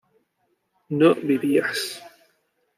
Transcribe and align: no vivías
no 0.89 1.13
vivías 1.13 2.01